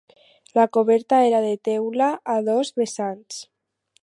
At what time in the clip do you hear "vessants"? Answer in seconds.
2.83-3.43